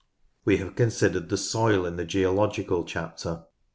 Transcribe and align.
We 0.45 0.57
have 0.57 0.75
considered 0.75 1.29
the 1.29 1.37
soil 1.37 1.85
in 1.85 1.95
the 1.95 2.05
geological 2.05 2.83
chapter. 2.85 3.43